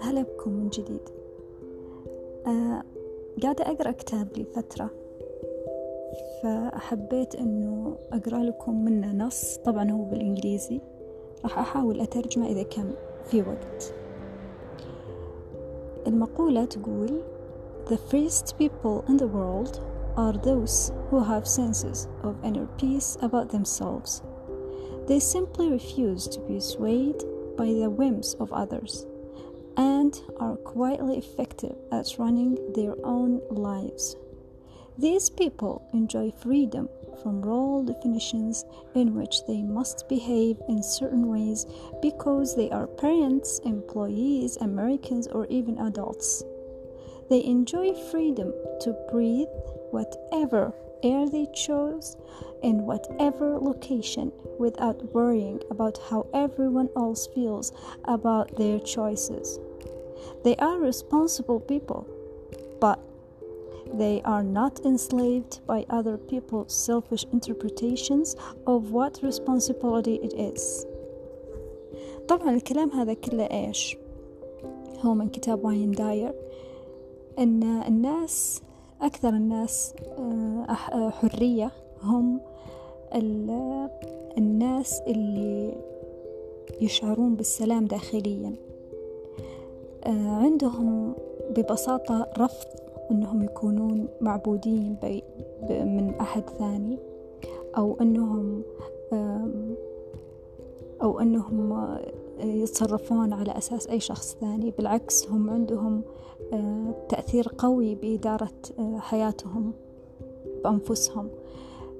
هلا 0.00 0.22
بكم 0.22 0.50
من 0.50 0.68
جديد. 0.68 1.00
آه 2.46 2.82
قاعدة 3.42 3.64
أقرأ 3.64 3.92
كتاب 3.92 4.28
لي 4.36 4.44
فترة 4.44 4.90
فحبيت 6.42 7.34
أنه 7.34 7.96
أقرأ 8.12 8.38
لكم 8.38 8.84
منه 8.84 9.26
نص. 9.26 9.56
طبعا 9.56 9.90
هو 9.90 10.04
بالإنجليزي. 10.04 10.80
راح 11.42 11.58
أحاول 11.58 12.00
أترجمه 12.00 12.46
إذا 12.46 12.62
كان 12.62 12.94
في 13.24 13.42
وقت. 13.42 13.94
المقولة 16.06 16.64
تقول 16.64 17.22
The 17.86 17.96
freest 17.96 18.56
people 18.58 19.02
in 19.08 19.16
the 19.16 19.26
world 19.26 19.80
are 20.16 20.36
those 20.36 20.92
who 21.10 21.18
have 21.20 21.46
senses 21.48 22.06
of 22.22 22.34
inner 22.44 22.66
peace 22.78 23.16
about 23.22 23.48
themselves. 23.48 24.22
They 25.06 25.18
simply 25.20 25.70
refuse 25.70 26.28
to 26.28 26.40
be 26.40 26.60
swayed 26.60 27.22
by 27.56 27.66
the 27.66 27.90
whims 27.90 28.34
of 28.34 28.52
others 28.52 29.06
and 29.76 30.20
are 30.38 30.56
quietly 30.56 31.18
effective 31.18 31.76
at 31.90 32.18
running 32.18 32.58
their 32.74 32.94
own 33.04 33.40
lives. 33.50 34.16
These 34.98 35.30
people 35.30 35.88
enjoy 35.92 36.30
freedom 36.30 36.88
from 37.22 37.42
role 37.42 37.82
definitions 37.82 38.64
in 38.94 39.14
which 39.14 39.46
they 39.46 39.62
must 39.62 40.08
behave 40.08 40.60
in 40.68 40.82
certain 40.82 41.28
ways 41.28 41.66
because 42.00 42.54
they 42.54 42.70
are 42.70 42.86
parents, 42.86 43.58
employees, 43.64 44.56
Americans, 44.60 45.26
or 45.28 45.46
even 45.46 45.78
adults. 45.78 46.44
They 47.29 47.43
enjoy 47.43 47.93
freedom 48.11 48.53
to 48.81 48.95
breathe 49.11 49.47
whatever 49.91 50.73
air 51.03 51.29
they 51.29 51.47
chose 51.53 52.17
in 52.63 52.85
whatever 52.85 53.59
location 53.59 54.31
without 54.57 55.13
worrying 55.13 55.61
about 55.69 55.99
how 56.09 56.27
everyone 56.33 56.89
else 56.95 57.27
feels 57.27 57.71
about 58.05 58.55
their 58.57 58.79
choices. 58.79 59.59
They 60.43 60.55
are 60.57 60.77
responsible 60.77 61.59
people, 61.59 62.07
but 62.79 62.99
they 63.93 64.21
are 64.23 64.43
not 64.43 64.79
enslaved 64.85 65.65
by 65.65 65.85
other 65.89 66.17
people's 66.17 66.75
selfish 66.75 67.25
interpretations 67.31 68.35
of 68.65 68.91
what 68.91 69.19
responsibility 69.21 70.15
it 70.15 70.33
is. 70.33 70.85
طبعا 72.27 72.55
الكلام 72.55 72.91
هذا 72.91 73.13
كله 73.13 73.43
ايش؟ 73.43 73.97
هو 75.05 75.13
من 75.13 75.29
كتاب 75.29 75.65
واين 75.65 75.91
داير 75.91 76.33
إن 77.38 77.62
الناس 77.62 78.62
أكثر 79.02 79.28
الناس 79.28 79.94
حرية 81.10 81.70
هم 82.02 82.40
الناس 84.38 85.00
اللي 85.06 85.74
يشعرون 86.80 87.34
بالسلام 87.34 87.84
داخليا. 87.84 88.54
عندهم 90.26 91.14
ببساطة 91.56 92.30
رفض 92.38 92.68
أنهم 93.10 93.42
يكونون 93.42 94.08
معبودين 94.20 94.96
من 95.70 96.14
أحد 96.20 96.50
ثاني 96.50 96.98
أو 97.76 97.96
أنهم 98.00 98.62
أو 101.02 101.20
أنهم 101.20 101.88
يتصرفون 102.40 103.32
على 103.32 103.58
أساس 103.58 103.86
أي 103.86 104.00
شخص 104.00 104.36
ثاني. 104.40 104.70
بالعكس 104.70 105.28
هم 105.28 105.50
عندهم 105.50 106.02
تأثير 107.08 107.48
قوي 107.58 107.94
بإدارة 107.94 108.52
حياتهم 108.98 109.72
بأنفسهم. 110.64 111.28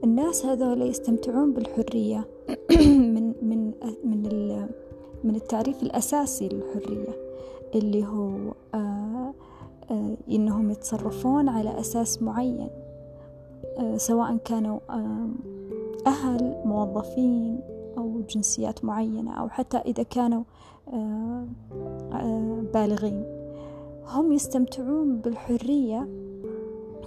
الناس 0.05 0.47
هذول 0.47 0.83
يستمتعون 0.83 1.53
بالحرية 1.53 2.29
من 3.15 3.35
من 3.43 3.73
من 4.05 4.23
من 5.25 5.37
التعريف 5.37 5.83
الأساسي 5.83 6.49
للحرية 6.49 7.17
اللي 7.75 8.07
هو 8.07 8.55
آه 8.75 9.35
آه 9.91 10.17
إنهم 10.31 10.71
يتصرفون 10.71 11.49
على 11.49 11.81
أساس 11.81 12.23
معين 12.23 12.69
آه 13.79 13.97
سواء 13.97 14.37
كانوا 14.37 14.81
أهل 16.07 16.55
موظفين 16.65 17.61
أو 17.99 18.21
جنسيات 18.29 18.85
معينة 18.85 19.41
أو 19.41 19.49
حتى 19.49 19.77
إذا 19.77 20.03
كانوا 20.03 20.43
بالغين. 22.75 23.42
هم 24.13 24.33
يستمتعون 24.33 25.17
بالحرية 25.17 26.09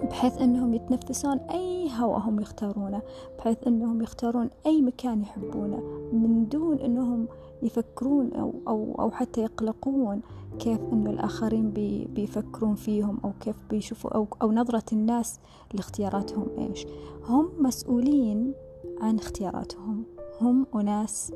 بحيث 0.03 0.41
أنهم 0.41 0.73
يتنفسون 0.73 1.37
أي 1.37 1.89
هواء 1.99 2.19
هم 2.19 2.39
يختارونه 2.39 3.01
بحيث 3.37 3.57
أنهم 3.67 4.01
يختارون 4.01 4.49
أي 4.65 4.81
مكان 4.81 5.21
يحبونه 5.21 5.83
من 6.13 6.47
دون 6.47 6.79
أنهم 6.79 7.27
يفكرون 7.61 8.33
أو, 8.33 8.53
أو, 8.67 8.95
أو 8.99 9.11
حتى 9.11 9.41
يقلقون 9.41 10.21
كيف 10.59 10.79
أن 10.91 11.07
الآخرين 11.07 11.71
بي 11.71 12.05
بيفكرون 12.05 12.75
فيهم 12.75 13.19
أو 13.23 13.31
كيف 13.39 13.55
بيشوفوا 13.69 14.15
أو, 14.15 14.27
أو 14.41 14.51
نظرة 14.51 14.83
الناس 14.93 15.39
لاختياراتهم 15.73 16.47
إيش. 16.57 16.85
هم 17.27 17.49
مسؤولين 17.59 18.53
عن 19.01 19.15
اختياراتهم. 19.15 20.03
هم 20.41 20.67
أناس 20.75 21.31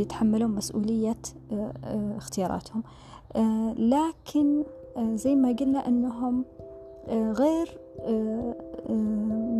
يتحملون 0.00 0.50
مسؤولية 0.50 1.16
اختياراتهم. 2.16 2.82
لكن 3.76 4.64
زي 4.98 5.34
ما 5.34 5.56
قلنا 5.60 5.88
أنهم 5.88 6.44
غير 7.10 7.78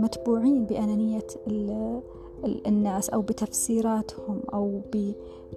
متبوعين 0.03 0.65
بأنانية 0.65 1.27
الناس 2.67 3.11
أو 3.11 3.23
بتفسيراتهم 3.23 4.41
أو 4.55 4.81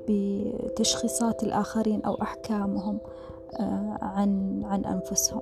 بتشخيصات 0.09 1.43
الآخرين 1.43 2.01
أو 2.01 2.13
أحكامهم 2.21 2.99
عن 4.01 4.61
عن 4.65 4.85
أنفسهم. 4.85 5.41